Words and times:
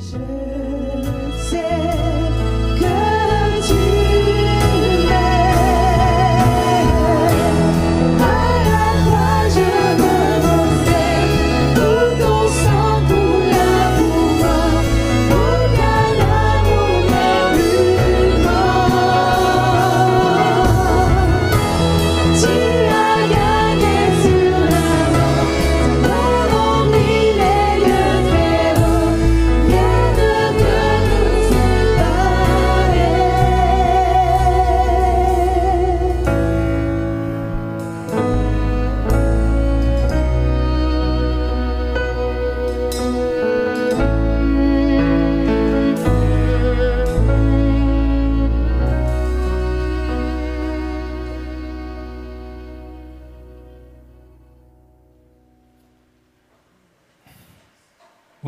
Share. 0.00 0.67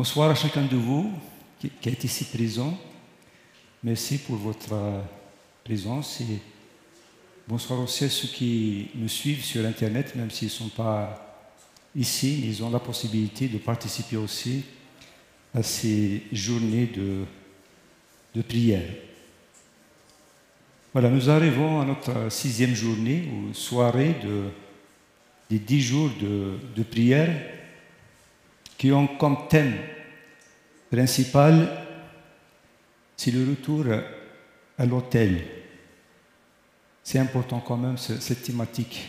Bonsoir 0.03 0.31
à 0.31 0.33
chacun 0.33 0.63
de 0.63 0.75
vous 0.75 1.13
qui, 1.59 1.69
est 1.85 2.03
ici 2.03 2.25
présent. 2.25 2.75
Merci 3.83 4.17
pour 4.17 4.35
votre 4.35 4.73
présence 5.63 6.21
et 6.21 6.39
bonsoir 7.47 7.79
aussi 7.81 8.05
à 8.05 8.09
ceux 8.09 8.29
qui 8.29 8.89
nous 8.95 9.07
suivent 9.07 9.45
sur 9.45 9.63
Internet, 9.63 10.15
même 10.15 10.31
s'ils 10.31 10.47
ne 10.47 10.53
sont 10.53 10.69
pas 10.69 11.53
ici, 11.95 12.47
ils 12.47 12.63
ont 12.63 12.71
la 12.71 12.79
possibilité 12.79 13.47
de 13.47 13.59
participer 13.59 14.17
aussi 14.17 14.63
à 15.53 15.61
ces 15.61 16.23
journées 16.31 16.87
de, 16.87 18.41
prière. 18.41 18.89
Voilà, 20.93 21.09
nous 21.09 21.29
arrivons 21.29 21.79
à 21.79 21.85
notre 21.85 22.31
sixième 22.31 22.73
journée 22.73 23.29
ou 23.31 23.53
soirée 23.53 24.15
de, 24.23 24.45
des 25.47 25.59
dix 25.59 25.81
jours 25.81 26.09
de 26.19 26.83
prière 26.89 27.60
qui 28.81 28.91
ont 28.91 29.05
comme 29.05 29.47
thème 29.47 29.75
principal, 30.89 31.85
c'est 33.15 33.29
le 33.29 33.47
retour 33.47 33.85
à 34.75 34.85
l'hôtel. 34.87 35.39
C'est 37.03 37.19
important 37.19 37.59
quand 37.59 37.77
même 37.77 37.97
cette 37.97 38.41
thématique. 38.41 39.03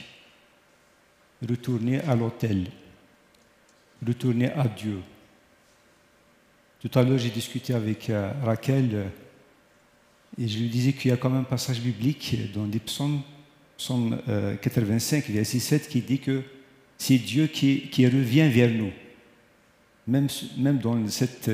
Retourner 1.49 2.03
à 2.03 2.15
l'hôtel. 2.15 2.67
Retourner 4.07 4.53
à 4.53 4.69
Dieu. 4.69 5.01
Tout 6.79 6.91
à 6.99 7.03
l'heure, 7.03 7.17
j'ai 7.17 7.31
discuté 7.31 7.73
avec 7.73 8.11
euh, 8.11 8.31
Raquel 8.45 8.91
euh, 8.93 9.09
et 10.39 10.49
je 10.49 10.59
lui 10.59 10.69
disais 10.69 10.93
qu'il 10.93 11.11
y 11.11 11.15
a 11.15 11.17
quand 11.17 11.31
même 11.31 11.41
un 11.41 11.45
passage 11.45 11.81
biblique 11.81 12.53
dans 12.53 12.67
les 12.67 12.79
psaumes, 12.79 13.23
psaume 13.79 14.21
85, 14.61 15.31
verset 15.31 15.61
7, 15.61 15.89
qui 15.89 16.03
dit 16.03 16.19
que 16.19 16.43
c'est 16.99 17.17
Dieu 17.17 17.47
qui, 17.47 17.89
qui 17.89 18.07
revient 18.07 18.51
vers 18.51 18.71
nous 18.71 18.93
même, 20.07 20.29
dans 20.83 21.09
cette 21.09 21.51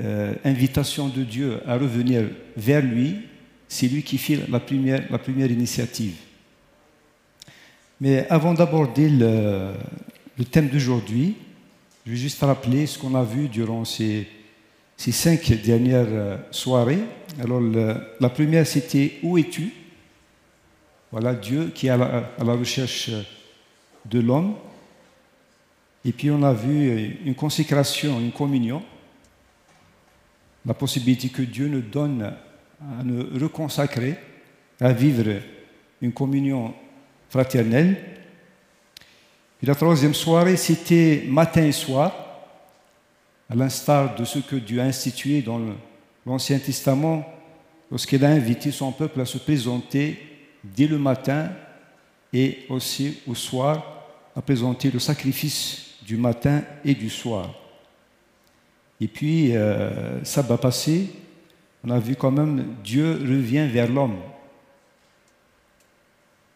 euh, 0.00 0.34
invitation 0.44 1.08
de 1.08 1.22
Dieu 1.22 1.60
à 1.66 1.76
revenir 1.76 2.24
vers 2.56 2.82
lui, 2.82 3.16
c'est 3.68 3.88
lui 3.88 4.02
qui 4.02 4.18
fait 4.18 4.40
la 4.48 4.60
première, 4.60 5.50
initiative. 5.50 6.14
Mais 8.00 8.26
avant 8.28 8.54
d'aborder 8.54 9.08
le, 9.08 9.72
thème 10.50 10.68
d'aujourd'hui, 10.68 11.36
je 12.06 12.10
vais 12.10 12.16
juste 12.16 12.40
rappeler 12.40 12.86
ce 12.86 12.98
qu'on 12.98 13.14
a 13.14 13.24
vu 13.24 13.48
durant 13.48 13.84
ces, 13.84 14.28
cinq 14.96 15.52
dernières 15.64 16.06
euh, 16.08 16.36
soirées. 16.50 17.00
Alors, 17.40 17.60
la 17.60 18.28
première, 18.28 18.66
c'était 18.66 19.18
Où 19.22 19.38
es-tu? 19.38 19.72
Voilà, 21.10 21.34
Dieu 21.34 21.72
qui 21.74 21.86
est 21.86 21.90
à 21.90 21.96
la 21.96 22.54
recherche 22.54 23.10
de 24.04 24.20
l'homme. 24.20 24.54
Et 26.04 26.12
puis 26.12 26.30
on 26.30 26.42
a 26.42 26.52
vu 26.52 27.18
une 27.24 27.34
consécration, 27.34 28.20
une 28.20 28.32
communion, 28.32 28.82
la 30.66 30.74
possibilité 30.74 31.28
que 31.28 31.42
Dieu 31.42 31.68
nous 31.68 31.80
donne 31.80 32.22
à 32.80 33.02
nous 33.02 33.26
reconsacrer, 33.40 34.16
à 34.80 34.92
vivre 34.92 35.40
une 36.02 36.12
communion 36.12 36.74
fraternelle. 37.30 37.96
Puis 39.58 39.66
la 39.66 39.74
troisième 39.74 40.14
soirée, 40.14 40.56
c'était 40.56 41.24
matin 41.26 41.64
et 41.64 41.72
soir, 41.72 42.12
à 43.48 43.54
l'instar 43.54 44.14
de 44.14 44.24
ce 44.24 44.38
que 44.38 44.56
Dieu 44.56 44.80
a 44.80 44.84
institué 44.84 45.42
dans 45.42 45.60
l'Ancien 46.26 46.58
Testament, 46.58 47.24
lorsqu'il 47.90 48.24
a 48.24 48.28
invité 48.28 48.70
son 48.70 48.92
peuple 48.92 49.20
à 49.20 49.26
se 49.26 49.38
présenter 49.38 50.18
dès 50.62 50.86
le 50.86 50.98
matin 50.98 51.50
et 52.32 52.66
aussi 52.68 53.18
au 53.26 53.34
soir 53.34 54.02
à 54.34 54.42
présenter 54.42 54.90
le 54.90 54.98
sacrifice 54.98 55.93
du 56.06 56.16
matin 56.16 56.62
et 56.84 56.94
du 56.94 57.10
soir. 57.10 57.54
Et 59.00 59.08
puis, 59.08 59.56
euh, 59.56 60.22
ça 60.24 60.42
va 60.42 60.56
passer, 60.56 61.10
on 61.84 61.90
a 61.90 61.98
vu 61.98 62.16
quand 62.16 62.30
même 62.30 62.76
Dieu 62.82 63.12
revient 63.12 63.66
vers 63.70 63.90
l'homme. 63.90 64.16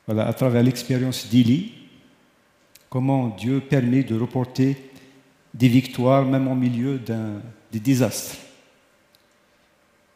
Voilà, 0.07 0.27
à 0.27 0.33
travers 0.33 0.63
l'expérience 0.63 1.29
d'Élie, 1.29 1.75
comment 2.89 3.29
Dieu 3.29 3.61
permet 3.61 4.03
de 4.03 4.19
reporter 4.19 4.77
des 5.53 5.69
victoires 5.69 6.25
même 6.25 6.49
au 6.49 6.55
milieu 6.55 6.99
d'un 6.99 7.43
des 7.71 7.81
désastres. 7.81 8.37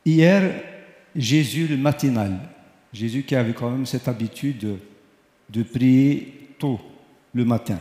Hier, 0.05 0.63
Jésus 1.15 1.67
le 1.67 1.77
matinal, 1.77 2.39
Jésus 2.93 3.23
qui 3.23 3.35
avait 3.37 3.53
quand 3.53 3.71
même 3.71 3.87
cette 3.87 4.09
habitude 4.09 4.79
de 5.51 5.63
prier 5.63 6.55
tôt 6.59 6.81
le 7.35 7.45
matin. 7.45 7.79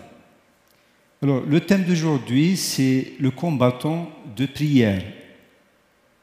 Alors, 1.24 1.42
le 1.46 1.60
thème 1.62 1.84
d'aujourd'hui, 1.84 2.58
c'est 2.58 3.14
le 3.20 3.30
combattant 3.30 4.10
de 4.36 4.48
prière, 4.48 5.04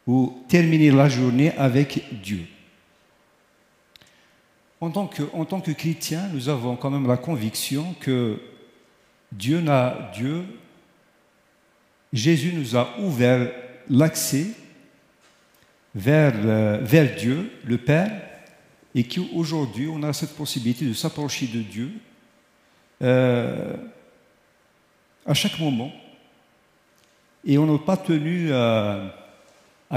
ou 0.08 0.42
terminer 0.48 0.90
la 0.90 1.08
journée 1.08 1.52
avec 1.56 2.04
Dieu. 2.20 2.46
En 4.80 4.90
tant, 4.90 5.06
que, 5.06 5.70
chrétien, 5.70 6.28
nous 6.32 6.48
avons 6.48 6.74
quand 6.74 6.90
même 6.90 7.06
la 7.06 7.16
conviction 7.16 7.94
que 8.00 8.40
Dieu 9.30 9.60
n'a 9.60 10.10
Dieu, 10.14 10.44
Jésus 12.12 12.52
nous 12.52 12.76
a 12.76 12.98
ouvert 12.98 13.52
l'accès 13.90 14.46
vers, 15.94 16.32
euh, 16.36 17.16
Dieu, 17.16 17.50
le 17.64 17.78
Père, 17.78 18.10
et 18.94 19.04
qu'aujourd'hui, 19.04 19.88
on 19.88 20.02
a 20.02 20.12
cette 20.12 20.34
possibilité 20.34 20.84
de 20.84 20.92
s'approcher 20.92 21.46
de 21.46 21.60
Dieu. 21.60 21.90
Euh, 23.02 23.76
à 25.28 25.34
chaque 25.34 25.60
moment. 25.60 25.92
Et 27.44 27.58
on 27.58 27.66
n'est 27.70 27.78
pas 27.78 27.96
tenu 27.96 28.52
à, 28.52 29.12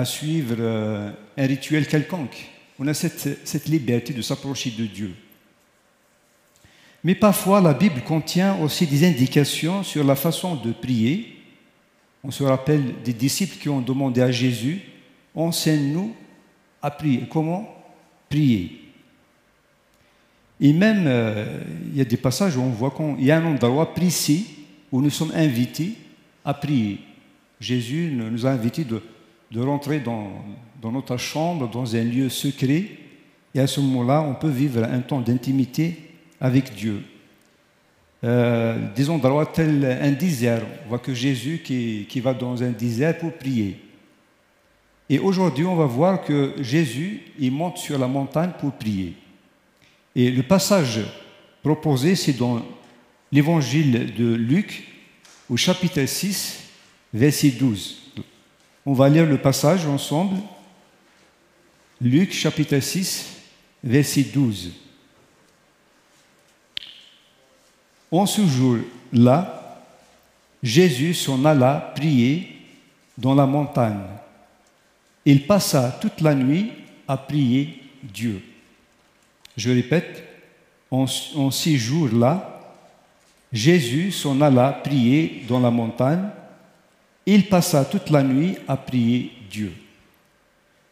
suivre 0.03 0.55
euh, 0.59 1.11
un 1.37 1.45
rituel 1.47 1.87
quelconque. 1.87 2.49
On 2.77 2.87
a 2.87 2.93
cette, 2.93 3.47
cette 3.47 3.67
liberté 3.67 4.13
de 4.13 4.21
s'approcher 4.21 4.71
de 4.71 4.85
Dieu. 4.85 5.15
Mais 7.03 7.15
parfois, 7.15 7.61
la 7.61 7.73
Bible 7.73 8.01
contient 8.01 8.57
aussi 8.59 8.85
des 8.85 9.07
indications 9.07 9.83
sur 9.83 10.03
la 10.03 10.15
façon 10.15 10.55
de 10.55 10.71
prier. 10.71 11.37
On 12.23 12.29
se 12.29 12.43
rappelle 12.43 13.01
des 13.03 13.13
disciples 13.13 13.57
qui 13.57 13.69
ont 13.69 13.81
demandé 13.81 14.21
à 14.21 14.31
Jésus, 14.31 14.81
enseigne-nous 15.33 16.15
à 16.81 16.91
prier. 16.91 17.23
Comment 17.29 17.73
prier? 18.29 18.77
Et 20.59 20.73
même, 20.73 21.05
euh, 21.07 21.59
il 21.91 21.97
y 21.97 22.01
a 22.01 22.05
des 22.05 22.17
passages 22.17 22.55
où 22.55 22.61
on 22.61 22.69
voit 22.69 22.91
qu'il 22.91 23.25
y 23.25 23.31
a 23.31 23.37
un 23.37 23.45
endroit 23.45 23.93
précis 23.95 24.60
où 24.91 25.01
nous 25.01 25.09
sommes 25.09 25.31
invités 25.33 25.93
à 26.43 26.53
prier. 26.53 26.99
Jésus 27.59 28.11
nous 28.13 28.45
a 28.45 28.51
invités 28.51 28.83
de, 28.83 29.01
rentrer 29.59 29.99
dans, 29.99 30.31
notre 30.83 31.17
chambre, 31.17 31.69
dans 31.69 31.95
un 31.95 32.03
lieu 32.03 32.29
secret, 32.29 32.85
et 33.53 33.59
à 33.59 33.67
ce 33.67 33.79
moment-là, 33.81 34.21
on 34.21 34.33
peut 34.33 34.49
vivre 34.49 34.83
un 34.83 34.99
temps 34.99 35.21
d'intimité 35.21 35.97
avec 36.39 36.73
Dieu. 36.73 37.03
Euh, 38.23 38.77
des 38.95 39.09
endroits 39.09 39.45
tels 39.45 39.83
un 39.83 40.11
désert, 40.11 40.61
on 40.85 40.89
voit 40.89 40.99
que 40.99 41.13
Jésus 41.13 41.61
qui, 41.63 42.05
qui 42.07 42.19
va 42.19 42.33
dans 42.33 42.61
un 42.61 42.69
désert 42.69 43.17
pour 43.17 43.33
prier. 43.33 43.79
Et 45.09 45.19
aujourd'hui, 45.19 45.65
on 45.65 45.75
va 45.75 45.85
voir 45.85 46.23
que 46.23 46.53
Jésus, 46.61 47.21
il 47.37 47.51
monte 47.51 47.77
sur 47.77 47.99
la 47.99 48.07
montagne 48.07 48.51
pour 48.59 48.71
prier. 48.71 49.13
Et 50.15 50.31
le 50.31 50.43
passage 50.43 51.01
proposé, 51.61 52.15
c'est 52.15 52.33
dans 52.33 52.61
l'évangile 53.31 54.13
de 54.13 54.33
Luc 54.33 54.87
au 55.49 55.57
chapitre 55.57 56.05
6, 56.05 56.59
verset 57.13 57.49
12. 57.49 57.97
On 58.85 58.93
va 58.93 59.09
lire 59.09 59.25
le 59.25 59.37
passage 59.37 59.85
ensemble. 59.85 60.37
Luc 61.99 62.33
chapitre 62.33 62.79
6, 62.79 63.37
verset 63.83 64.23
12. 64.23 64.71
En 68.11 68.25
ce 68.25 68.45
jour-là, 68.45 69.83
Jésus 70.61 71.13
s'en 71.13 71.45
alla 71.45 71.93
prier 71.95 72.57
dans 73.17 73.33
la 73.33 73.45
montagne. 73.45 74.01
Il 75.25 75.45
passa 75.45 75.97
toute 76.01 76.21
la 76.21 76.35
nuit 76.35 76.71
à 77.07 77.15
prier 77.17 77.81
Dieu. 78.03 78.41
Je 79.55 79.69
répète, 79.69 80.23
en, 80.89 81.05
en 81.35 81.51
ces 81.51 81.77
jours-là, 81.77 82.50
Jésus 83.51 84.11
s'en 84.11 84.39
alla 84.41 84.71
prier 84.71 85.43
dans 85.47 85.59
la 85.59 85.71
montagne. 85.71 86.29
Il 87.25 87.47
passa 87.47 87.85
toute 87.85 88.09
la 88.09 88.23
nuit 88.23 88.55
à 88.67 88.77
prier 88.77 89.31
Dieu. 89.49 89.73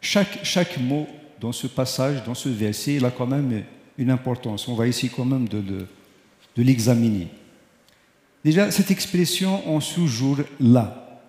Chaque, 0.01 0.77
mot 0.77 1.07
dans 1.39 1.51
ce 1.51 1.67
passage, 1.67 2.23
dans 2.23 2.35
ce 2.35 2.49
verset, 2.49 2.95
il 2.95 3.05
a 3.05 3.11
quand 3.11 3.27
même 3.27 3.63
une 3.97 4.11
importance. 4.11 4.67
On 4.67 4.75
va 4.75 4.87
essayer 4.87 5.11
quand 5.13 5.25
même 5.25 5.47
de 5.47 5.57
le, 5.57 5.87
de 6.55 6.63
l'examiner. 6.63 7.27
Déjà, 8.43 8.71
cette 8.71 8.91
expression 8.91 9.67
en 9.69 9.79
sous-jour-là. 9.79 11.19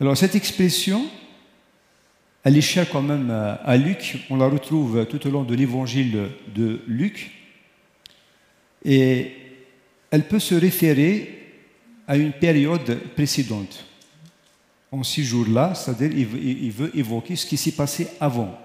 Alors, 0.00 0.16
cette 0.16 0.34
expression, 0.34 1.06
elle 2.42 2.56
est 2.56 2.62
chère 2.62 2.88
quand 2.88 3.02
même 3.02 3.30
à 3.30 3.76
Luc. 3.76 4.24
On 4.30 4.36
la 4.36 4.48
retrouve 4.48 5.06
tout 5.06 5.24
au 5.26 5.30
long 5.30 5.44
de 5.44 5.54
l'évangile 5.54 6.30
de 6.54 6.80
Luc. 6.86 7.39
Et 8.84 9.32
elle 10.10 10.26
peut 10.26 10.38
se 10.38 10.54
référer 10.54 11.38
à 12.06 12.16
une 12.16 12.32
période 12.32 12.98
précédente. 13.14 13.84
En 14.92 15.02
six 15.04 15.24
jours-là, 15.24 15.74
c'est-à-dire 15.74 16.10
il 16.16 16.72
veut 16.72 16.90
évoquer 16.96 17.36
ce 17.36 17.46
qui 17.46 17.56
s'est 17.56 17.72
passé 17.72 18.08
avant. 18.18 18.58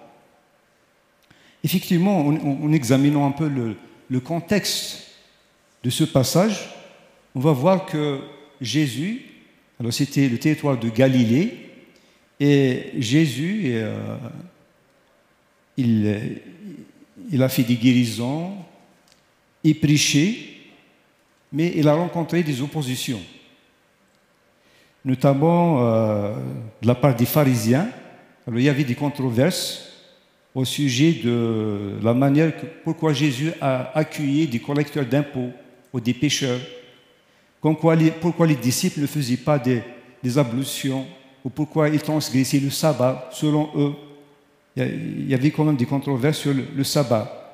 Effectivement, 1.66 2.28
en, 2.28 2.72
examinant 2.74 3.26
un 3.26 3.32
peu 3.32 3.50
le, 3.50 4.20
contexte 4.20 5.08
de 5.84 5.90
ce 5.90 6.04
passage, 6.04 6.70
on 7.34 7.40
va 7.40 7.54
voir 7.54 7.88
que 7.88 8.20
Jésus, 8.62 9.22
alors 9.80 9.92
c'était 9.92 10.30
le 10.30 10.38
territoire 10.38 10.80
de 10.80 10.90
Galilée, 10.90 11.66
et 12.40 12.92
Jésus, 13.00 13.64
euh, 13.66 14.18
il, 15.78 17.42
a 17.42 17.50
fait 17.50 17.64
des 17.64 17.78
guérisons, 17.78 18.54
il 19.66 19.80
prêchait, 19.80 20.36
mais 21.52 21.74
il 21.76 21.88
a 21.88 21.96
rencontré 21.96 22.44
des 22.44 22.62
oppositions, 22.62 23.22
notamment 25.04 25.80
euh, 25.80 26.36
de 26.82 26.88
la 26.88 26.94
part 26.94 27.16
des 27.16 27.26
pharisiens. 27.26 27.90
Alors 28.48 28.60
il 28.60 28.66
y 28.66 28.70
avait 28.70 28.84
des 28.84 28.94
controverses 28.94 29.92
au 30.54 30.64
sujet 30.64 31.14
de 31.14 31.98
la 32.02 32.14
manière 32.14 32.54
pourquoi 32.84 33.12
Jésus 33.12 33.52
a 33.60 33.92
accueilli 33.98 34.48
des 34.48 34.60
collecteurs 34.60 35.06
d'impôts 35.06 35.52
ou 35.92 36.00
des 36.00 36.14
pécheurs, 36.14 36.60
pourquoi 37.60 37.96
les 37.96 38.56
disciples 38.56 39.02
ne 39.02 39.08
faisaient 39.08 39.38
pas 39.38 39.58
des, 39.58 39.82
ablutions, 40.38 41.06
ou 41.44 41.50
pourquoi 41.50 41.90
ils 41.90 42.02
transgressaient 42.02 42.60
le 42.60 42.70
sabbat 42.70 43.30
selon 43.32 43.70
eux. 43.76 43.94
Il 44.78 45.30
y 45.30 45.34
avait 45.34 45.52
quand 45.52 45.64
même 45.64 45.76
des 45.76 45.86
controverses 45.86 46.40
sur 46.40 46.54
le, 46.54 46.84
sabbat. 46.84 47.45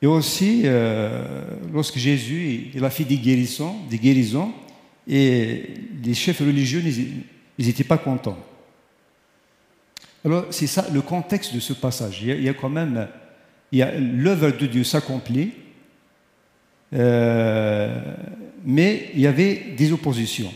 Et 0.00 0.06
aussi, 0.06 0.62
euh, 0.64 1.44
lorsque 1.72 1.98
Jésus 1.98 2.70
il 2.74 2.84
a 2.84 2.90
fait 2.90 3.04
des 3.04 3.16
guérisons, 3.16 4.52
et 5.08 5.62
les 6.04 6.14
chefs 6.14 6.40
religieux 6.40 6.82
n'étaient 7.58 7.84
pas 7.84 7.98
contents. 7.98 8.38
Alors, 10.24 10.46
c'est 10.50 10.66
ça 10.66 10.86
le 10.92 11.00
contexte 11.00 11.54
de 11.54 11.60
ce 11.60 11.72
passage. 11.72 12.22
Il 12.22 12.42
y 12.42 12.48
a, 12.48 12.54
quand 12.54 12.68
même, 12.68 13.08
il 13.72 13.78
y 13.78 13.82
a 13.82 13.92
l'œuvre 13.98 14.50
de 14.50 14.66
Dieu 14.66 14.84
s'accomplit, 14.84 15.52
euh, 16.94 18.00
mais 18.64 19.10
il 19.14 19.20
y 19.20 19.26
avait 19.26 19.74
des 19.76 19.92
oppositions. 19.92 20.52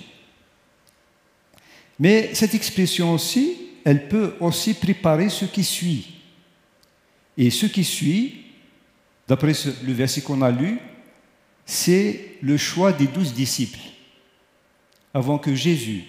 Mais 1.99 2.31
cette 2.35 2.55
expression 2.55 3.13
aussi, 3.13 3.57
elle 3.85 4.09
peut 4.09 4.35
aussi 4.41 4.75
préparer 4.75 5.29
ce 5.29 5.45
qui 5.45 5.65
suit. 5.65 6.15
Et 7.39 7.51
ce 7.51 7.67
qui 7.67 7.85
suit, 7.85 8.42
d'après 9.29 9.53
le 9.85 9.93
verset 9.93 10.21
qu'on 10.21 10.43
a 10.43 10.51
lu, 10.51 10.79
c'est 11.65 12.37
le 12.43 12.57
choix 12.57 12.93
des 12.93 13.07
douze 13.07 13.33
disciples. 13.33 13.79
Avant 15.15 15.39
que 15.39 15.55
Jésus 15.55 16.05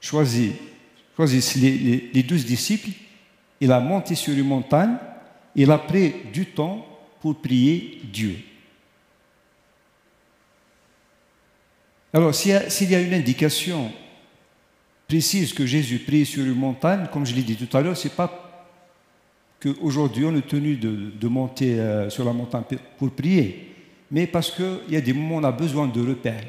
choisisse 0.00 1.56
les, 1.56 2.22
douze 2.22 2.44
disciples, 2.44 2.90
il 3.60 3.70
a 3.72 3.80
monté 3.80 4.14
sur 4.14 4.32
une 4.32 4.46
montagne, 4.46 4.96
il 5.54 5.70
a 5.70 5.78
pris 5.78 6.14
du 6.32 6.46
temps 6.46 6.86
pour 7.20 7.40
prier 7.40 8.00
Dieu. 8.04 8.36
Alors, 12.12 12.34
s'il 12.34 12.90
y, 12.90 12.94
a 12.94 13.00
une 13.00 13.14
indication 13.14 13.92
précise 15.06 15.52
que 15.52 15.66
Jésus 15.66 15.98
prie 15.98 16.24
sur 16.24 16.44
une 16.44 16.54
montagne, 16.54 17.06
comme 17.12 17.26
je 17.26 17.34
l'ai 17.34 17.42
dit 17.42 17.56
tout 17.56 17.76
à 17.76 17.80
l'heure, 17.80 17.96
ce 17.96 18.08
n'est 18.08 18.14
pas 18.14 18.49
qu'aujourd'hui 19.60 20.24
on 20.24 20.34
est 20.36 20.46
tenu 20.46 20.76
de, 20.76 21.28
monter 21.28 21.78
euh, 21.78 22.10
sur 22.10 22.24
la 22.24 22.32
montagne 22.32 22.64
pour 22.98 23.10
prier, 23.10 23.74
mais 24.10 24.26
parce 24.26 24.50
qu'il 24.50 24.94
y 24.94 24.96
a 24.96 25.00
des 25.00 25.12
moments 25.12 25.36
où 25.36 25.40
on 25.40 25.44
a 25.44 25.52
besoin 25.52 25.86
de 25.86 26.00
repères, 26.00 26.44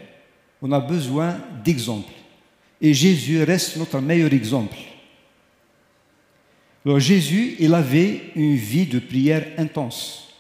on 0.61 0.71
a 0.71 0.79
besoin 0.79 1.37
d'exemples. 1.63 2.13
Et 2.81 2.93
Jésus 2.93 3.43
reste 3.43 3.77
notre 3.77 3.99
meilleur 3.99 4.33
exemple. 4.33 4.77
Alors 6.83 6.99
Jésus, 6.99 7.55
il 7.59 7.73
avait 7.75 8.21
une 8.35 8.55
vie 8.55 8.87
de 8.87 8.97
prière 8.97 9.45
intense. 9.57 10.33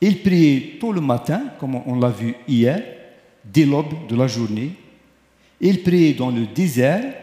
Il 0.00 0.22
priait 0.22 0.78
tôt 0.80 0.92
le 0.92 1.00
matin, 1.00 1.44
comme 1.60 1.76
on 1.76 1.98
l'a 2.00 2.08
vu 2.08 2.34
hier, 2.48 2.82
dès 3.44 3.64
l'aube 3.64 4.06
de 4.08 4.16
la 4.16 4.26
journée. 4.26 4.72
Il 5.60 5.82
priait 5.82 6.14
dans 6.14 6.30
le 6.30 6.46
désert. 6.46 7.14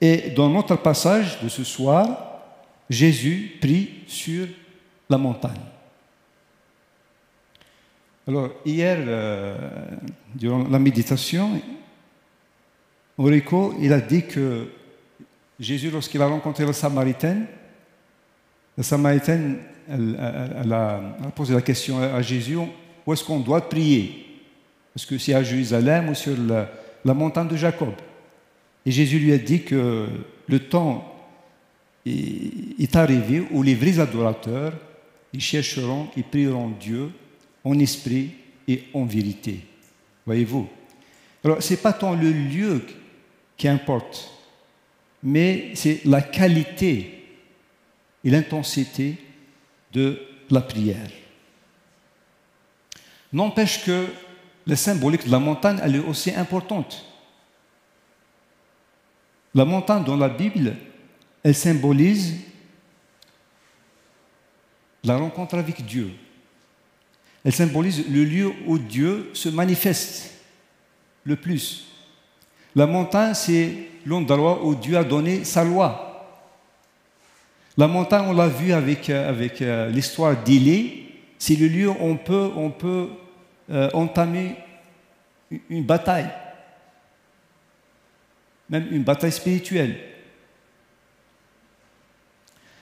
Et 0.00 0.30
dans 0.30 0.48
notre 0.48 0.76
passage 0.76 1.40
de 1.42 1.48
ce 1.48 1.64
soir, 1.64 2.40
Jésus 2.88 3.58
prie 3.60 3.90
sur 4.06 4.46
la 5.08 5.18
montagne. 5.18 5.60
Alors, 8.26 8.50
hier, 8.64 8.96
euh, 9.00 9.56
durant 10.34 10.66
la 10.68 10.78
méditation, 10.78 11.60
Aurico, 13.18 13.74
il 13.80 13.92
a 13.92 14.00
dit 14.00 14.26
que 14.26 14.68
Jésus, 15.58 15.90
lorsqu'il 15.90 16.22
a 16.22 16.26
rencontré 16.26 16.64
la 16.64 16.72
Samaritaine, 16.72 17.46
la 18.76 18.82
Samaritaine, 18.82 19.58
a, 19.90 21.00
posé 21.34 21.54
la 21.54 21.60
question 21.60 21.98
à 21.98 22.22
Jésus, 22.22 22.56
où 23.06 23.12
est-ce 23.12 23.24
qu'on 23.24 23.40
doit 23.40 23.68
prier? 23.68 24.26
Est-ce 24.94 25.06
que 25.06 25.18
c'est 25.18 25.34
à 25.34 25.42
Jérusalem 25.42 26.08
ou 26.08 26.14
sur 26.14 26.34
la, 27.04 27.14
montagne 27.14 27.48
de 27.48 27.56
Jacob? 27.56 27.92
Et 28.86 28.90
Jésus 28.90 29.18
lui 29.18 29.32
a 29.32 29.38
dit 29.38 29.62
que 29.62 30.08
le 30.46 30.58
temps 30.58 31.06
est 32.06 32.96
arrivé 32.96 33.46
où 33.50 33.62
les 33.62 33.74
vrais 33.74 33.98
adorateurs, 33.98 34.72
ils 35.32 35.40
chercheront, 35.40 36.08
ils 36.16 36.24
prieront 36.24 36.70
Dieu 36.70 37.10
en 37.62 37.78
esprit 37.78 38.30
et 38.66 38.84
en 38.94 39.04
vérité. 39.04 39.60
Voyez-vous? 40.26 40.68
Alors, 41.44 41.62
ce 41.62 41.72
n'est 41.72 41.80
pas 41.80 41.92
tant 41.92 42.14
le 42.14 42.30
lieu 42.30 42.84
qui 43.56 43.68
importe, 43.68 44.30
mais 45.22 45.70
c'est 45.74 46.00
la 46.04 46.22
qualité 46.22 47.24
et 48.24 48.30
l'intensité 48.30 49.16
de 49.92 50.20
la 50.50 50.60
prière. 50.60 51.10
N'empêche 53.32 53.84
que 53.84 54.06
la 54.66 54.76
symbolique 54.76 55.26
de 55.26 55.30
la 55.30 55.38
montagne, 55.38 55.78
elle 55.82 55.96
est 55.96 56.06
aussi 56.06 56.30
importante. 56.32 57.06
La 59.54 59.64
montagne 59.64 60.04
dans 60.04 60.16
la 60.16 60.28
Bible, 60.28 60.76
elle 61.42 61.54
symbolise 61.54 62.36
la 65.02 65.16
rencontre 65.16 65.56
avec 65.56 65.84
Dieu. 65.84 66.10
Elle 67.44 67.52
symbolise 67.52 68.06
le 68.08 68.24
lieu 68.24 68.52
où 68.66 68.78
Dieu 68.78 69.30
se 69.32 69.48
manifeste 69.48 70.34
le 71.24 71.36
plus. 71.36 71.86
La 72.76 72.86
montagne, 72.86 73.34
c'est 73.34 73.72
l'endroit 74.06 74.64
où 74.64 74.74
Dieu 74.74 74.96
a 74.96 75.04
donné 75.04 75.44
sa 75.44 75.64
loi. 75.64 76.06
La 77.76 77.88
montagne, 77.88 78.26
on 78.28 78.32
l'a 78.32 78.48
vu 78.48 78.72
avec, 78.72 79.08
euh, 79.10 79.48
euh, 79.62 79.88
l'histoire 79.88 80.36
d'Élé, 80.42 81.06
c'est 81.38 81.56
le 81.56 81.66
lieu 81.66 81.88
où 81.88 81.96
on 81.98 82.16
peut, 82.16 82.50
on 82.54 82.70
peut 82.70 83.08
euh, 83.70 83.88
entamer 83.94 84.56
une 85.68 85.84
bataille, 85.84 86.28
même 88.70 88.86
une 88.90 89.02
bataille 89.02 89.32
spirituelle. 89.32 89.98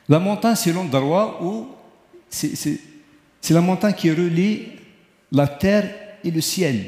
La 0.09 0.18
montagne, 0.18 0.54
c'est 0.54 0.73
l'endroit 0.73 1.42
où 1.42 1.68
c'est 2.30 2.78
la 3.50 3.61
montagne 3.61 3.95
qui 3.95 4.11
relie 4.11 4.68
la 5.33 5.49
terre 5.49 5.92
et 6.23 6.30
le 6.30 6.40
ciel. 6.40 6.85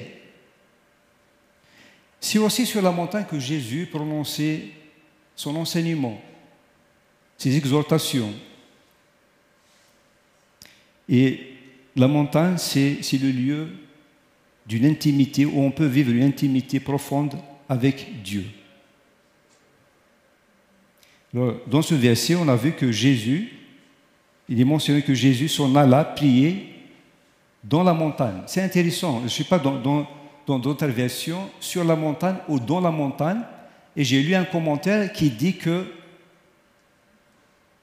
C'est 2.21 2.39
aussi 2.39 2.67
sur 2.67 2.83
la 2.83 2.91
montagne 2.91 3.25
que 3.29 3.39
Jésus 3.39 3.89
prononçait 3.91 4.69
son 5.35 5.57
enseignement, 5.57 6.21
ses 7.39 7.57
exhortations. 7.57 8.35
Et 11.09 11.55
la 11.97 12.07
montagne, 12.07 12.59
c'est 12.59 13.01
le 13.13 13.31
lieu 13.31 13.69
d'une 14.67 14.85
intimité 14.85 15.47
où 15.47 15.61
on 15.61 15.71
peut 15.71 15.87
vivre 15.87 16.11
une 16.11 16.23
intimité 16.23 16.79
profonde 16.79 17.35
avec 17.69 18.23
Dieu. 18.23 18.45
Dans 21.33 21.83
ce 21.83 21.95
verset, 21.95 22.35
on 22.35 22.49
a 22.49 22.57
vu 22.57 22.73
que 22.73 22.91
Jésus, 22.91 23.53
il 24.49 24.61
est 24.61 24.65
mentionné 24.65 25.03
que 25.03 25.15
Jésus 25.15 25.49
s'en 25.49 25.75
alla 25.77 26.05
prier 26.05 26.75
dans 27.63 27.85
la 27.85 27.93
montagne. 27.93 28.43
C'est 28.47 28.63
intéressant. 28.63 29.19
Je 29.21 29.25
ne 29.25 29.29
sais 29.29 29.45
pas 29.45 29.59
dans 29.59 30.59
d'autres 30.59 30.87
versions, 30.87 31.49
sur 31.61 31.85
la 31.85 31.95
montagne 31.95 32.37
ou 32.49 32.59
dans 32.59 32.81
la 32.81 32.91
montagne. 32.91 33.43
Et 33.97 34.03
j'ai 34.03 34.23
lu 34.23 34.35
un 34.35 34.45
commentaire 34.45 35.13
qui 35.13 35.31
dit 35.31 35.57
que 35.57 35.87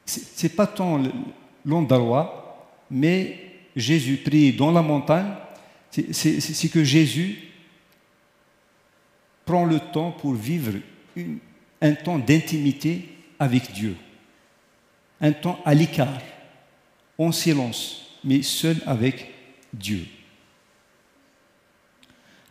ce 0.06 0.44
n'est 0.44 0.54
pas 0.54 0.68
tant 0.68 1.01
l'endroit, 1.66 2.70
mais 2.89 3.38
Jésus 3.75 4.18
prie 4.18 4.54
dans 4.54 4.72
la 4.72 4.82
montagne, 4.82 5.34
c'est 5.92 6.72
que 6.72 6.84
Jésus 6.84 7.38
prend 9.46 9.66
le 9.66 9.80
temps 9.80 10.12
pour 10.12 10.34
vivre 10.34 10.74
un 11.82 11.94
temps 11.94 12.20
d'intimité 12.20 13.17
avec 13.39 13.72
Dieu, 13.72 13.96
un 15.22 15.32
temps 15.32 15.60
à 15.65 15.74
l'écart, 15.74 16.22
en 17.17 17.32
silence, 17.32 18.17
mais 18.24 18.41
seul 18.41 18.77
avec 18.86 19.34
Dieu. 19.74 20.06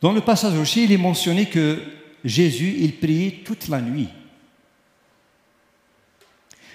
Dans 0.01 0.13
le 0.13 0.21
passage 0.21 0.59
aussi, 0.59 0.85
il 0.85 0.93
est 0.93 0.99
mentionné 0.99 1.47
que 1.47 1.81
Jésus, 2.25 2.77
il 2.79 2.97
priait 2.97 3.41
toute 3.45 3.69
la 3.69 3.81
nuit. 3.81 4.09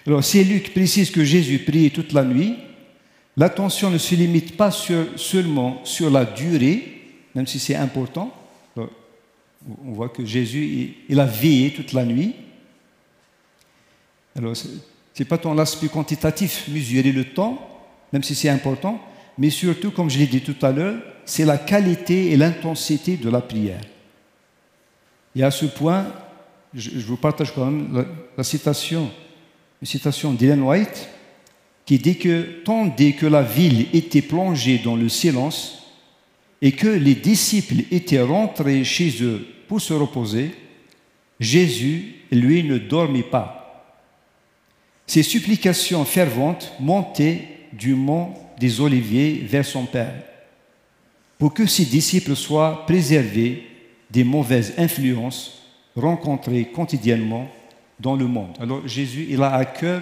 Alors, 0.07 0.23
si 0.23 0.43
Luc 0.43 0.73
précise 0.73 1.11
que 1.11 1.23
Jésus 1.23 1.59
priait 1.59 1.91
toute 1.91 2.13
la 2.13 2.23
nuit, 2.23 2.55
l'attention 3.37 3.89
ne 3.89 3.97
se 3.97 4.15
limite 4.15 4.57
pas 4.57 4.71
seulement 4.71 5.81
sur 5.85 6.09
la 6.09 6.25
durée, 6.25 7.03
même 7.35 7.45
si 7.45 7.59
c'est 7.59 7.75
important. 7.75 8.33
on 8.75 9.91
voit 9.91 10.09
que 10.09 10.25
Jésus, 10.25 10.95
il 11.07 11.19
a 11.19 11.25
veillé 11.25 11.71
toute 11.71 11.93
la 11.93 12.05
nuit. 12.05 12.33
Alors, 14.37 14.55
ce 14.55 14.67
n'est 15.19 15.25
pas 15.25 15.37
tant 15.37 15.53
l'aspect 15.53 15.87
quantitatif, 15.87 16.67
mesurer 16.69 17.11
le 17.11 17.25
temps, 17.25 17.67
même 18.13 18.23
si 18.23 18.35
c'est 18.35 18.49
important, 18.49 18.99
mais 19.37 19.49
surtout, 19.49 19.91
comme 19.91 20.09
je 20.09 20.19
l'ai 20.19 20.27
dit 20.27 20.41
tout 20.41 20.55
à 20.61 20.71
l'heure, 20.71 21.01
c'est 21.25 21.45
la 21.45 21.57
qualité 21.57 22.31
et 22.31 22.37
l'intensité 22.37 23.17
de 23.17 23.29
la 23.29 23.41
prière. 23.41 23.81
Et 25.35 25.43
à 25.43 25.51
ce 25.51 25.65
point, 25.65 26.07
je, 26.73 26.99
vous 26.99 27.17
partage 27.17 27.53
quand 27.53 27.65
même 27.65 28.05
la, 28.37 28.43
citation, 28.43 29.09
une 29.81 29.87
citation 29.87 30.35
White, 30.39 31.09
qui 31.85 31.97
dit 31.97 32.17
que 32.17 32.63
tant 32.63 32.85
dès 32.85 33.13
que 33.13 33.25
la 33.25 33.41
ville 33.41 33.87
était 33.93 34.21
plongée 34.21 34.79
dans 34.79 34.95
le 34.95 35.09
silence 35.09 35.83
et 36.61 36.73
que 36.73 36.87
les 36.87 37.15
disciples 37.15 37.83
étaient 37.91 38.21
rentrés 38.21 38.83
chez 38.83 39.23
eux 39.23 39.45
pour 39.67 39.81
se 39.81 39.93
reposer, 39.93 40.51
Jésus, 41.39 42.15
lui, 42.31 42.63
ne 42.63 42.77
dormait 42.77 43.23
pas. 43.23 43.60
Ses 45.11 45.23
supplications 45.23 46.05
ferventes 46.05 46.71
montaient 46.79 47.41
du 47.73 47.95
mont 47.95 48.33
des 48.57 48.79
Oliviers 48.79 49.43
vers 49.45 49.65
son 49.65 49.83
Père, 49.83 50.23
pour 51.37 51.53
que 51.53 51.65
ses 51.65 51.83
disciples 51.83 52.33
soient 52.33 52.85
préservés 52.85 53.61
des 54.09 54.23
mauvaises 54.23 54.73
influences 54.77 55.63
rencontrées 55.97 56.63
quotidiennement 56.63 57.49
dans 57.99 58.15
le 58.15 58.25
monde. 58.25 58.55
Alors 58.57 58.87
Jésus, 58.87 59.27
il 59.29 59.43
a 59.43 59.53
à 59.53 59.65
cœur 59.65 60.01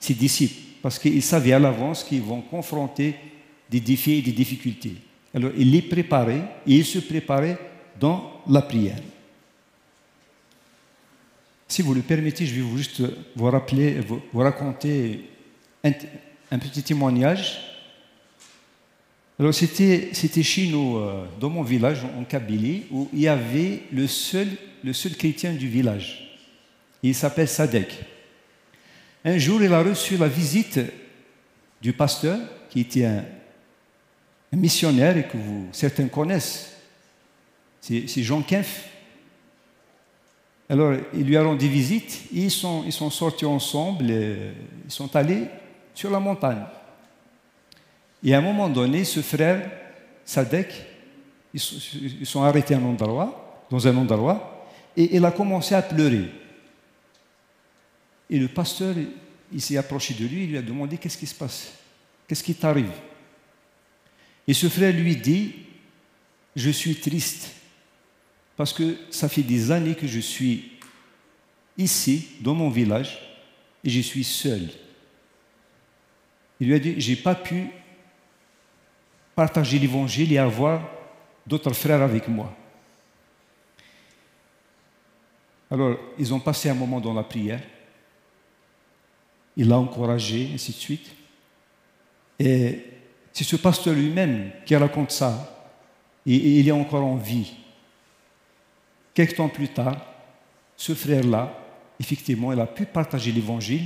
ses 0.00 0.14
disciples, 0.14 0.78
parce 0.80 0.98
qu'il 0.98 1.22
savait 1.22 1.52
à 1.52 1.58
l'avance 1.58 2.02
qu'ils 2.02 2.22
vont 2.22 2.40
confronter 2.40 3.14
des 3.68 3.80
défis 3.80 4.20
et 4.20 4.22
des 4.22 4.32
difficultés. 4.32 4.94
Alors 5.34 5.50
il 5.58 5.70
les 5.70 5.82
préparait 5.82 6.40
et 6.66 6.76
il 6.76 6.84
se 6.86 7.00
préparait 7.00 7.58
dans 8.00 8.40
la 8.48 8.62
prière. 8.62 9.02
Si 11.68 11.82
vous 11.82 11.94
le 11.94 12.02
permettez, 12.02 12.46
je 12.46 12.54
vais 12.54 12.60
vous 12.60 12.78
juste 12.78 13.02
vous 13.34 13.50
raconter 14.40 15.24
un, 15.82 16.58
petit 16.58 16.82
témoignage 16.82 17.76
c'était, 19.52 20.42
chez 20.42 20.66
nous, 20.68 20.96
euh, 20.96 21.26
dans 21.38 21.50
mon 21.50 21.62
village, 21.62 21.98
en 22.18 22.24
Kabylie, 22.24 22.84
où 22.90 23.08
il 23.12 23.20
y 23.20 23.28
avait 23.28 23.82
le 23.92 24.06
seul, 24.06 24.48
chrétien 25.18 25.52
du 25.52 25.68
village. 25.68 26.38
Il 27.02 27.14
s'appelle 27.14 27.48
Sadek. 27.48 27.92
Un 29.24 29.36
jour, 29.38 29.62
il 29.62 29.72
a 29.72 29.82
reçu 29.82 30.16
la 30.16 30.28
visite 30.28 30.80
du 31.82 31.92
pasteur, 31.92 32.38
qui 32.70 32.80
était 32.80 33.04
un, 33.04 33.24
missionnaire 34.52 35.18
et 35.18 35.24
que 35.24 35.36
certains 35.72 36.08
connaissent. 36.08 36.72
C'est, 37.80 38.22
Jean 38.22 38.40
Kempf. 38.40 38.88
Alors, 40.68 40.94
il 41.14 41.24
lui 41.24 41.36
a 41.36 41.44
rendu 41.44 41.68
visite, 41.68 42.22
ils 42.32 42.50
sont, 42.50 42.82
ils 42.84 42.92
sont 42.92 43.10
sortis 43.10 43.44
ensemble, 43.44 44.10
et 44.10 44.36
ils 44.84 44.90
sont 44.90 45.14
allés 45.14 45.44
sur 45.94 46.10
la 46.10 46.18
montagne. 46.18 46.64
Et 48.24 48.34
à 48.34 48.38
un 48.38 48.42
moment 48.42 48.68
donné, 48.68 49.04
ce 49.04 49.20
frère, 49.20 49.70
Sadek, 50.24 50.72
ils 51.54 52.26
sont 52.26 52.42
arrêtés 52.42 52.76
dans 52.76 53.86
un 53.86 53.96
endroit, 53.96 54.68
et 54.96 55.16
il 55.16 55.24
a 55.24 55.30
commencé 55.30 55.74
à 55.74 55.82
pleurer. 55.82 56.28
Et 58.28 58.38
le 58.38 58.48
pasteur, 58.48 58.94
il 59.52 59.60
s'est 59.60 59.76
approché 59.76 60.14
de 60.14 60.26
lui, 60.26 60.44
il 60.44 60.50
lui 60.50 60.58
a 60.58 60.62
demandé 60.62 60.98
qu'est-ce 60.98 61.16
qui 61.16 61.26
se 61.26 61.34
passe, 61.34 61.74
qu'est-ce 62.26 62.42
qui 62.42 62.54
t'arrive? 62.54 62.90
Et 64.48 64.52
ce 64.54 64.68
frère 64.68 64.92
lui 64.92 65.14
dit, 65.14 65.54
je 66.56 66.70
suis 66.70 66.96
triste, 66.96 67.52
parce 68.56 68.72
que 68.72 68.96
ça 69.10 69.28
fait 69.28 69.42
des 69.42 69.70
années 69.70 69.94
que 69.94 70.06
je 70.06 70.20
suis 70.20 70.72
ici, 71.76 72.28
dans 72.40 72.54
mon 72.54 72.70
village, 72.70 73.18
et 73.84 73.90
je 73.90 74.00
suis 74.00 74.24
seul. 74.24 74.68
Il 76.58 76.68
lui 76.68 76.74
a 76.74 76.78
dit, 76.78 76.94
j'ai 76.98 77.16
pas 77.16 77.34
pu 77.34 77.68
partager 79.34 79.78
l'évangile 79.78 80.32
et 80.32 80.38
avoir 80.38 80.88
d'autres 81.46 81.74
frères 81.74 82.02
avec 82.02 82.26
moi. 82.28 82.54
Alors, 85.70 85.98
ils 86.18 86.32
ont 86.32 86.40
passé 86.40 86.70
un 86.70 86.74
moment 86.74 87.00
dans 87.00 87.12
la 87.12 87.22
prière. 87.22 87.60
Il 89.56 89.68
l'a 89.68 89.78
encouragé, 89.78 90.50
ainsi 90.54 90.72
de 90.72 90.76
suite. 90.76 91.10
Et 92.38 92.84
c'est 93.32 93.44
ce 93.44 93.56
pasteur 93.56 93.94
lui-même 93.94 94.50
qui 94.64 94.76
raconte 94.76 95.10
ça. 95.10 95.70
Et, 96.24 96.60
il 96.60 96.68
est 96.68 96.72
encore 96.72 97.04
en 97.04 97.16
vie. 97.16 97.52
Quelques 99.16 99.36
temps 99.36 99.48
plus 99.48 99.68
tard, 99.68 99.96
ce 100.76 100.94
frère-là, 100.94 101.50
effectivement, 101.98 102.52
il 102.52 102.60
a 102.60 102.66
pu 102.66 102.84
partager 102.84 103.32
l'évangile. 103.32 103.80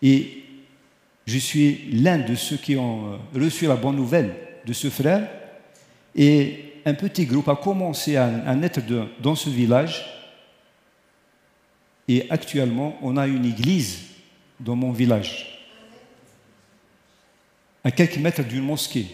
Et 0.00 0.44
je 1.26 1.38
suis 1.38 1.90
l'un 1.90 2.18
de 2.18 2.36
ceux 2.36 2.58
qui 2.58 2.76
ont 2.76 3.18
reçu 3.34 3.66
la 3.66 3.74
bonne 3.74 3.96
nouvelle 3.96 4.32
de 4.64 4.72
ce 4.72 4.90
frère 4.90 5.28
et 6.14 6.74
un 6.84 6.94
petit 6.94 7.26
groupe 7.26 7.48
a 7.48 7.56
commencé 7.56 8.16
à, 8.16 8.54
naître 8.54 8.78
dans 9.18 9.34
ce 9.34 9.50
village. 9.50 10.06
Et 12.06 12.30
actuellement, 12.30 12.96
on 13.02 13.16
a 13.16 13.26
une 13.26 13.46
église 13.46 14.04
dans 14.60 14.76
mon 14.76 14.92
village, 14.92 15.66
à 17.82 17.90
quelques 17.90 18.18
mètres 18.18 18.44
d'une 18.44 18.62
mosquée. 18.62 19.08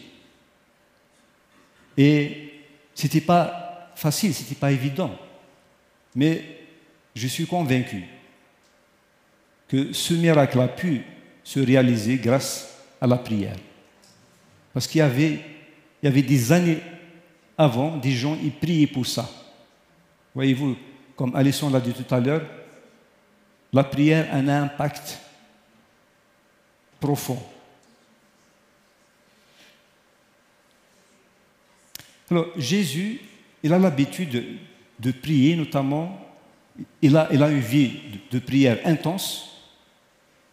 Et 1.97 2.53
ce 2.95 3.05
n'était 3.05 3.23
pas 3.23 3.91
facile, 3.97 4.35
ce 4.35 4.43
n'était 4.43 4.55
pas 4.55 4.71
évident. 4.71 5.17
Mais 6.15 6.43
je 7.15 7.27
suis 7.27 7.47
convaincu 7.47 8.05
que 9.69 9.93
ce 9.93 10.15
miracle 10.15 10.61
a 10.61 10.69
pu 10.69 11.03
se 11.45 11.61
réaliser 11.61 12.17
grâce 12.17 12.77
à 13.01 13.07
la 13.07 13.17
prière. 13.17 13.57
Parce 14.73 14.87
qu'il 14.87 14.99
y 14.99 15.03
avait, 15.03 15.41
il 16.03 16.05
y 16.05 16.09
avait 16.09 16.23
des 16.23 16.53
années 16.53 16.81
avant, 17.57 17.97
des 17.97 18.13
gens, 18.13 18.39
ils 18.43 18.53
priaient 18.53 18.87
pour 18.87 19.07
ça. 19.07 19.29
Voyez-vous, 20.35 20.77
comme 21.17 21.35
Alison 21.37 21.71
l'a 21.71 21.81
dit 21.81 21.93
tout 21.93 22.15
à 22.15 22.21
l'heure, 22.21 22.43
la 23.73 23.85
prière 23.85 24.29
a 24.33 24.37
un 24.37 24.49
impact 24.49 25.19
profond. 26.99 27.41
Alors, 32.31 32.47
Jésus, 32.57 33.21
il 33.63 33.73
a 33.73 33.79
l'habitude 33.79 34.59
de, 35.01 35.13
prier, 35.13 35.57
notamment, 35.57 36.19
il 37.03 37.17
a, 37.17 37.23
a 37.23 37.51
une 37.51 37.61
vie 37.61 37.93
de 38.31 38.39
prière 38.39 38.79
intense, 38.85 39.51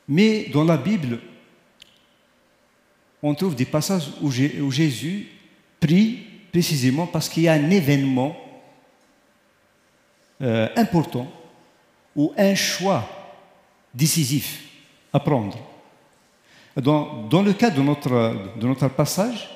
mais 0.08 0.46
dans 0.54 0.64
la 0.64 0.78
Bible, 0.78 1.20
on 3.22 3.34
trouve 3.36 3.56
des 3.56 3.66
passages 3.66 4.10
où, 4.22 4.32
Jésus 4.32 5.28
prie 5.80 6.20
précisément 6.52 7.08
parce 7.08 7.28
qu'il 7.30 7.44
y 7.44 7.48
a 7.48 7.54
un 7.54 7.70
événement 7.70 8.36
euh, 10.42 10.68
important 10.76 11.32
ou 12.16 12.32
un 12.38 12.56
choix 12.56 13.08
décisif 13.94 14.64
à 15.12 15.20
prendre. 15.20 15.58
Dans, 16.76 17.28
dans 17.28 17.42
le 17.42 17.54
cas 17.54 17.70
de 17.70 17.82
notre, 17.82 18.10
de 18.60 18.68
notre 18.68 18.88
passage, 18.90 19.50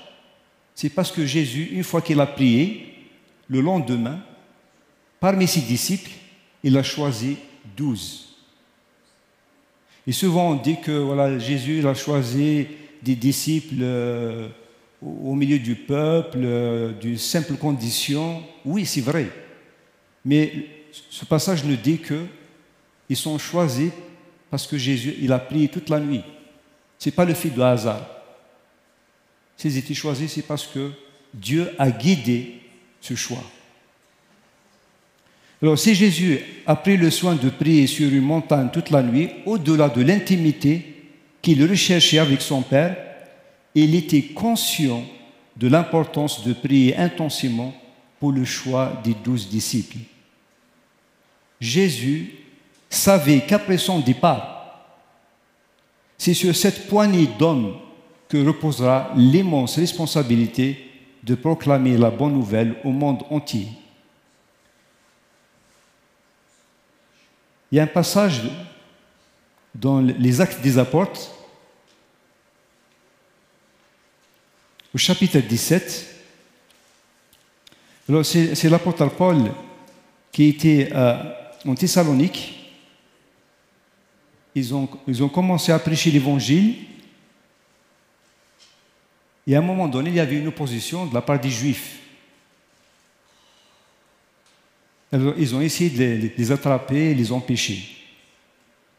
c'est 0.74 0.90
parce 0.90 1.12
que 1.12 1.26
Jésus, 1.26 1.70
une 1.72 1.84
fois 1.84 2.02
qu'il 2.02 2.20
a 2.20 2.26
prié, 2.26 2.92
le 3.48 3.62
lendemain, 3.62 4.20
parmi 5.22 5.48
ses 5.48 5.62
disciples, 5.62 6.10
il 6.64 6.76
a 6.78 6.84
choisi 6.84 7.38
douze. 7.78 8.28
Et 10.06 10.12
souvent 10.12 10.50
on 10.50 10.56
dit 10.56 10.82
que 10.82 10.92
voilà, 10.92 11.38
Jésus 11.38 11.88
a 11.88 11.94
choisi 11.94 12.68
des 13.04 13.16
disciples 13.16 13.76
euh, 13.82 14.50
au 15.02 15.36
milieu 15.36 15.60
du 15.60 15.76
peuple, 15.76 16.40
euh, 16.44 16.92
d'une 16.94 17.18
simple 17.18 17.54
condition. 17.54 18.44
Oui, 18.66 18.86
c'est 18.86 19.02
vrai. 19.02 19.30
Mais 20.26 20.66
ce 21.10 21.24
passage 21.24 21.64
nous 21.64 21.76
dit 21.76 22.00
qu'ils 22.00 23.16
sont 23.18 23.38
choisis 23.38 23.92
parce 24.50 24.66
que 24.66 24.78
Jésus 24.78 25.16
il 25.22 25.32
a 25.32 25.40
prié 25.40 25.68
toute 25.68 25.90
la 25.90 26.00
nuit. 26.00 26.24
Ce 26.98 27.10
n'est 27.10 27.16
pas 27.16 27.26
le 27.26 27.36
fait 27.36 27.50
de 27.50 27.62
hasard. 27.62 28.08
S'ils 29.56 29.78
étaient 29.78 29.94
choisis, 29.94 30.32
c'est 30.34 30.42
parce 30.42 30.66
que 30.66 30.92
Dieu 31.32 31.72
a 31.78 31.92
guidé 31.92 32.56
ce 33.00 33.14
choix. 33.14 33.44
Alors, 35.62 35.78
si 35.78 35.94
Jésus 35.94 36.40
a 36.66 36.76
pris 36.76 36.98
le 36.98 37.12
soin 37.12 37.36
de 37.36 37.50
prier 37.50 37.86
sur 37.86 38.12
une 38.12 38.22
montagne 38.22 38.70
toute 38.74 38.90
la 38.90 39.04
nuit, 39.04 39.30
au-delà 39.46 39.90
de 39.90 40.02
l'intimité 40.02 40.96
qu'il 41.42 41.64
recherchait 41.70 42.18
avec 42.18 42.42
son 42.42 42.64
Père, 42.64 42.98
il 43.76 43.94
était 43.96 44.24
conscient 44.24 45.04
de 45.56 45.68
l'importance 45.68 46.44
de 46.44 46.54
prier 46.54 46.98
intensément 46.98 47.74
pour 48.20 48.32
le 48.32 48.44
choix 48.44 49.00
des 49.04 49.14
douze 49.24 49.50
disciples. 49.50 49.98
Jésus 51.60 52.32
savait 52.90 53.42
qu'après 53.42 53.78
son 53.78 54.00
départ, 54.00 54.58
c'est 56.18 56.34
sur 56.34 56.56
cette 56.56 56.88
poignée 56.88 57.28
d'hommes 57.38 57.76
que 58.28 58.38
reposera 58.38 59.12
l'immense 59.16 59.78
responsabilité 59.78 60.78
de 61.24 61.36
proclamer 61.36 61.98
la 61.98 62.10
bonne 62.10 62.34
nouvelle 62.34 62.76
au 62.84 62.90
monde 62.90 63.24
entier. 63.30 63.68
Il 67.72 67.78
y 67.78 67.80
a 67.80 67.84
un 67.84 67.88
passage 67.88 68.42
dans 69.74 70.02
les 70.02 70.42
Actes 70.42 70.62
des 70.62 70.78
Apôtres, 70.78 71.32
au 74.94 74.98
chapitre 74.98 75.40
17. 75.40 76.08
c'est 78.24 78.70
l'apôtre 78.70 79.08
Paul 79.08 79.54
qui 80.34 80.50
était 80.50 80.92
en 80.94 81.76
Thessalonique. 81.76 82.58
Ils 84.54 84.76
ont, 84.76 84.90
ils 85.08 85.24
ont 85.24 85.30
commencé 85.30 85.72
à 85.72 85.80
prêcher 85.80 86.12
l'évangile. 86.12 86.76
Et 89.48 89.56
à 89.56 89.60
un 89.60 89.62
moment 89.62 89.88
donné, 89.88 90.10
il 90.10 90.18
y 90.18 90.20
avait 90.20 90.36
une 90.36 90.48
opposition 90.48 91.06
de 91.06 91.14
la 91.14 91.22
part 91.22 91.40
des 91.40 91.50
Juifs. 91.50 92.01
Ils 95.12 95.56
ont 95.56 95.62
essayé 95.62 95.90
de 95.90 96.30
les, 96.38 96.52
attraper 96.52 97.12
et 97.12 97.14
les 97.14 97.32
empêcher. 97.32 97.98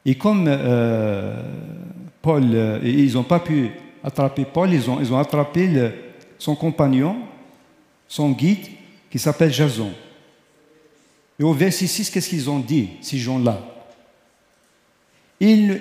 Et 0.05 0.15
comme 0.15 0.47
euh, 0.49 1.43
Paul, 2.21 2.45
euh, 2.53 2.81
ils 2.83 3.15
n'ont 3.15 3.23
pas 3.23 3.41
pu 3.41 3.71
attraper 4.05 4.45
Paul, 4.45 4.73
ils 4.73 4.91
ont, 4.91 5.19
attrapé 5.19 5.91
son 6.39 6.55
compagnon, 6.55 7.17
son 8.09 8.31
guide, 8.31 8.67
qui 9.11 9.19
s'appelle 9.19 9.53
Jason. 9.53 9.93
Et 11.39 11.45
au 11.45 11.53
verset 11.53 11.87
6, 11.87 12.11
qu'est-ce 12.11 12.29
qu'ils 12.29 12.51
ont 12.51 12.59
dit, 12.59 12.91
ces 13.01 13.19
gens-là? 13.19 13.61
Ils, 15.41 15.81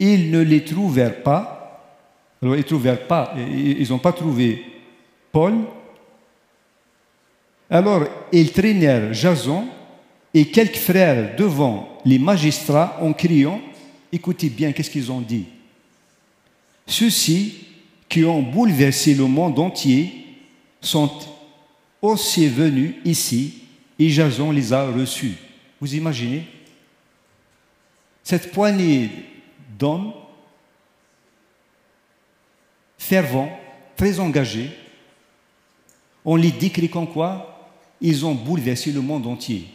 ne 0.00 0.40
les 0.40 0.64
trouvèrent 0.64 1.22
pas. 1.22 1.94
Alors, 2.42 2.56
ils 2.56 2.64
trouvèrent 2.64 3.06
pas, 3.06 3.34
ils 3.36 3.88
n'ont 3.90 3.98
pas 3.98 4.12
trouvé 4.12 4.64
Paul, 5.32 5.54
alors 7.70 8.04
ils 8.32 8.52
traînèrent 8.52 9.12
Jason 9.12 9.68
et 10.32 10.46
quelques 10.46 10.76
frères 10.76 11.36
devant 11.36 11.98
les 12.04 12.18
magistrats 12.18 12.98
en 13.00 13.12
criant, 13.12 13.60
écoutez 14.12 14.48
bien 14.48 14.72
qu'est-ce 14.72 14.90
qu'ils 14.90 15.12
ont 15.12 15.20
dit? 15.20 15.46
Ceux-ci 16.86 17.66
qui 18.08 18.24
ont 18.24 18.42
bouleversé 18.42 19.14
le 19.14 19.24
monde 19.24 19.58
entier 19.58 20.26
sont 20.80 21.10
aussi 22.00 22.48
venus 22.48 22.94
ici 23.04 23.62
et 23.98 24.08
Jason 24.08 24.50
les 24.50 24.72
a 24.72 24.86
reçus. 24.86 25.34
Vous 25.80 25.94
imaginez? 25.94 26.44
Cette 28.22 28.52
poignée 28.52 29.10
d'hommes 29.78 30.12
fervents, 32.98 33.58
très 33.96 34.20
engagés, 34.20 34.70
on 36.24 36.36
les 36.36 36.50
décrit 36.50 36.88
comme 36.88 37.08
quoi 37.08 37.57
ils 38.00 38.24
ont 38.24 38.34
bouleversé 38.34 38.92
le 38.92 39.00
monde 39.00 39.26
entier. 39.26 39.66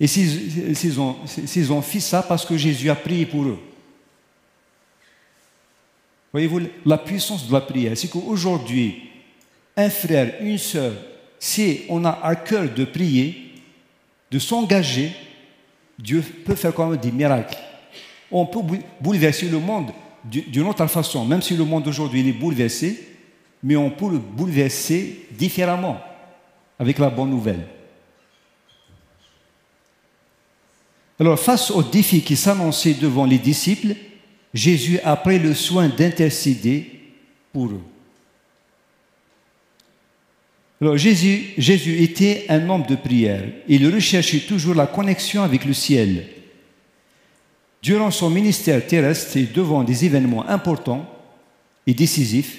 Et 0.00 0.06
s'ils 0.06 1.00
ont, 1.00 1.82
fait 1.82 2.00
ça 2.00 2.22
parce 2.22 2.44
que 2.44 2.56
Jésus 2.56 2.90
a 2.90 2.94
prié 2.94 3.24
pour 3.24 3.44
eux. 3.44 3.58
Voyez-vous, 6.32 6.62
la 6.84 6.98
puissance 6.98 7.46
de 7.46 7.52
la 7.52 7.60
prière, 7.60 7.96
c'est 7.96 8.08
qu'aujourd'hui, 8.08 9.10
un 9.76 9.90
frère, 9.90 10.34
une 10.40 10.58
sœur, 10.58 10.92
si 11.38 11.82
on 11.88 12.04
a 12.04 12.18
à 12.22 12.34
cœur 12.34 12.68
de 12.74 12.84
prier, 12.84 13.52
de 14.30 14.38
s'engager, 14.38 15.12
Dieu 15.98 16.22
peut 16.44 16.54
faire 16.54 16.74
quand 16.74 16.88
même 16.88 16.98
des 16.98 17.12
miracles. 17.12 17.58
On 18.30 18.46
peut 18.46 18.60
bouleverser 19.00 19.48
le 19.48 19.58
monde 19.58 19.92
d'une 20.24 20.66
autre 20.66 20.86
façon, 20.86 21.24
même 21.24 21.42
si 21.42 21.54
le 21.54 21.64
monde 21.64 21.86
aujourd'hui 21.86 22.26
est 22.28 22.32
bouleversé, 22.32 23.08
mais 23.62 23.76
on 23.76 23.90
peut 23.90 24.10
le 24.10 24.18
bouleverser 24.18 25.26
différemment 25.32 26.00
avec 26.78 26.98
la 26.98 27.10
bonne 27.10 27.30
nouvelle. 27.30 27.66
Alors, 31.20 31.38
face 31.38 31.70
au 31.70 31.82
défi 31.82 32.22
qui 32.22 32.36
s'annonçait 32.36 32.94
devant 32.94 33.24
les 33.24 33.38
disciples, 33.38 33.94
Jésus 34.52 34.98
a 35.04 35.14
pris 35.16 35.38
le 35.38 35.54
soin 35.54 35.88
d'intercéder 35.88 37.00
pour 37.52 37.66
eux. 37.66 37.80
Alors, 40.80 40.96
Jésus, 40.96 41.54
Jésus 41.56 42.02
était 42.02 42.46
un 42.48 42.68
homme 42.68 42.84
de 42.84 42.96
prière. 42.96 43.44
Il 43.68 43.88
recherchait 43.94 44.40
toujours 44.40 44.74
la 44.74 44.88
connexion 44.88 45.42
avec 45.42 45.64
le 45.64 45.72
ciel. 45.74 46.26
Durant 47.82 48.10
son 48.10 48.30
ministère 48.30 48.84
terrestre 48.84 49.36
et 49.36 49.44
devant 49.44 49.84
des 49.84 50.04
événements 50.04 50.48
importants 50.48 51.08
et 51.86 51.94
décisifs, 51.94 52.58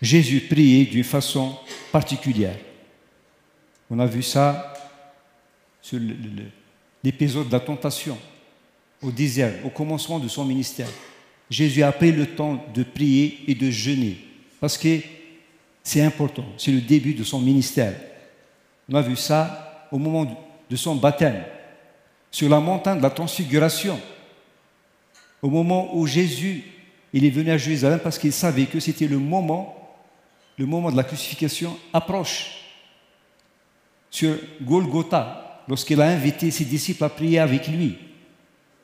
Jésus 0.00 0.40
priait 0.40 0.84
d'une 0.84 1.02
façon 1.02 1.56
particulière. 1.90 2.56
On 3.90 3.98
a 3.98 4.06
vu 4.06 4.22
ça 4.22 4.72
sur 5.80 6.00
l'épisode 7.04 7.48
de 7.48 7.52
la 7.52 7.60
tentation 7.60 8.18
au 9.02 9.10
désert, 9.10 9.54
au 9.64 9.70
commencement 9.70 10.18
de 10.18 10.28
son 10.28 10.44
ministère. 10.44 10.88
Jésus 11.48 11.82
a 11.82 11.92
pris 11.92 12.10
le 12.10 12.26
temps 12.26 12.64
de 12.74 12.82
prier 12.82 13.44
et 13.46 13.54
de 13.54 13.70
jeûner 13.70 14.18
parce 14.60 14.76
que 14.76 14.98
c'est 15.84 16.02
important, 16.02 16.44
c'est 16.58 16.72
le 16.72 16.80
début 16.80 17.14
de 17.14 17.22
son 17.22 17.40
ministère. 17.40 17.94
On 18.88 18.94
a 18.96 19.02
vu 19.02 19.14
ça 19.14 19.88
au 19.92 19.98
moment 19.98 20.26
de 20.68 20.76
son 20.76 20.96
baptême, 20.96 21.44
sur 22.32 22.48
la 22.48 22.58
montagne 22.58 22.98
de 22.98 23.02
la 23.02 23.10
transfiguration, 23.10 24.00
au 25.40 25.48
moment 25.48 25.96
où 25.96 26.06
Jésus 26.06 26.64
est 27.14 27.30
venu 27.30 27.50
à 27.52 27.58
Jérusalem 27.58 28.00
parce 28.02 28.18
qu'il 28.18 28.32
savait 28.32 28.66
que 28.66 28.80
c'était 28.80 29.06
le 29.06 29.18
moment, 29.18 29.96
le 30.58 30.66
moment 30.66 30.90
de 30.90 30.96
la 30.96 31.04
crucifixion 31.04 31.78
approche 31.92 32.65
sur 34.16 34.34
Golgotha, 34.62 35.60
lorsqu'il 35.68 36.00
a 36.00 36.08
invité 36.08 36.50
ses 36.50 36.64
disciples 36.64 37.04
à 37.04 37.10
prier 37.10 37.38
avec 37.38 37.68
lui. 37.68 37.98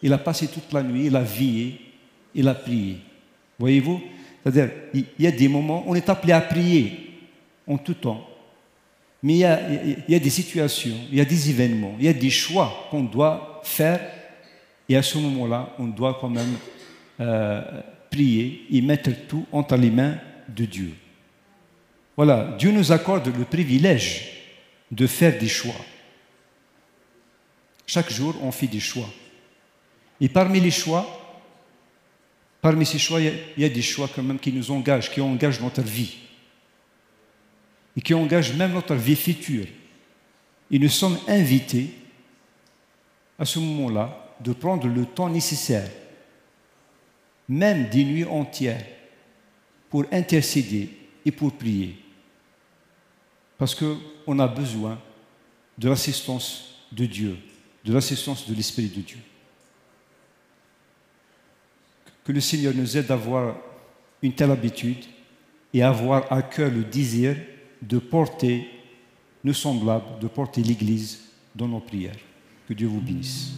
Il 0.03 0.13
a 0.13 0.19
passé 0.19 0.47
toute 0.47 0.71
la 0.75 0.83
nuit, 0.83 1.07
il 1.07 1.17
a 1.17 1.23
veillé, 1.23 1.81
il 2.35 2.47
a 2.47 2.53
prié. 2.53 2.99
Voyez-vous? 3.59 3.99
C'est-à-dire, 4.43 4.69
il 4.93 5.07
y 5.19 5.27
a 5.27 5.31
des 5.31 5.49
moments, 5.49 5.85
on 5.87 5.95
est 5.95 6.07
appelé 6.11 6.35
à 6.35 6.43
prier 6.43 7.15
en 7.67 7.79
tout 7.79 7.95
temps. 7.95 8.29
Mais 9.23 9.33
il 9.33 9.39
y, 9.39 9.45
a, 9.47 9.59
il 10.07 10.13
y 10.13 10.15
a 10.15 10.19
des 10.19 10.29
situations, 10.29 10.97
il 11.11 11.17
y 11.17 11.21
a 11.23 11.25
des 11.25 11.49
événements, 11.49 11.95
il 11.99 12.05
y 12.05 12.09
a 12.09 12.13
des 12.13 12.29
choix 12.29 12.89
qu'on 12.91 13.05
doit 13.05 13.63
faire. 13.65 14.01
Et 14.87 14.99
à 14.99 15.03
ce 15.03 15.17
moment-là, 15.17 15.75
on 15.79 15.87
doit 15.87 16.19
quand 16.21 16.29
même 16.29 16.57
euh, 17.21 17.63
prier 18.11 18.67
et 18.71 18.83
mettre 18.83 19.09
tout 19.27 19.47
entre 19.51 19.77
les 19.77 19.91
mains 19.91 20.17
de 20.47 20.67
Dieu. 20.67 20.93
Voilà, 22.19 22.55
Dieu 22.59 22.71
nous 22.71 22.93
accorde 22.93 23.33
le 23.35 23.47
privilège 23.47 24.32
de 24.93 25.07
faire 25.07 25.39
des 25.39 25.49
choix. 25.49 25.75
Chaque 27.87 28.13
jour, 28.13 28.37
on 28.43 28.53
fait 28.53 28.67
des 28.67 28.79
choix. 28.79 29.09
Et 30.21 30.29
parmi 30.29 30.61
les 30.61 30.71
choix, 30.71 31.07
parmi 32.61 32.87
ces 32.87 32.99
choix, 32.99 33.21
il 33.21 33.33
y, 33.57 33.65
a, 33.65 33.69
des 33.69 33.83
choix 33.83 34.09
quand 34.15 34.23
même 34.23 34.39
qui 34.39 34.53
nous 34.53 34.71
engagent, 34.71 35.11
qui 35.11 35.21
engagent 35.21 35.61
notre 35.61 35.83
vie. 35.83 36.19
Et 37.97 38.03
qui 38.03 38.15
engagent 38.15 38.55
même 38.55 38.73
notre 38.73 38.95
vie 38.95 39.17
future. 39.17 39.67
Et 40.71 40.79
nous 40.79 40.89
sommes 40.89 41.19
invités 41.27 41.91
à 43.39 43.45
ce 43.45 43.59
moment-là 43.59 44.37
de 44.41 44.53
prendre 44.53 44.87
le 44.87 45.07
temps 45.07 45.29
nécessaire, 45.29 45.91
même 47.49 47.89
des 47.89 48.05
nuits 48.05 48.25
entières, 48.25 48.85
pour 49.91 50.05
intercéder 50.13 50.89
et 51.25 51.31
pour 51.31 51.53
prier. 51.53 51.97
Parce 53.63 53.77
qu'on 53.77 54.41
a 54.41 54.49
besoin 54.49 54.99
de 55.79 55.89
l'assistance 55.89 56.81
de 56.91 57.07
Dieu, 57.07 57.37
de 57.85 57.93
l'assistance 57.93 58.51
de 58.51 58.57
l'Esprit 58.57 58.89
de 58.89 59.01
Dieu. 59.03 59.19
Que 62.25 62.33
le 62.33 62.41
Seigneur 62.41 62.75
nous 62.75 62.97
aide 62.97 63.09
à 63.09 63.15
avoir 63.15 63.55
une 64.21 64.33
telle 64.33 64.51
habitude 64.51 65.05
et 65.73 65.81
à 65.81 65.91
avoir 65.91 66.33
à 66.33 66.43
cœur 66.43 66.73
le 66.73 66.83
désir 66.83 67.37
de 67.81 68.01
porter 68.01 68.67
nos 69.45 69.53
semblables, 69.53 70.19
de 70.21 70.27
porter 70.27 70.61
l'Église 70.65 71.21
dans 71.55 71.69
nos 71.69 71.79
prières. 71.79 72.19
Que 72.67 72.75
Dieu 72.75 72.89
vous 72.89 73.01
bénisse. 73.01 73.53